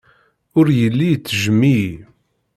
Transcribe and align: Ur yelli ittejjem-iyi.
Ur 0.59 0.67
yelli 0.79 1.07
ittejjem-iyi. 1.11 1.93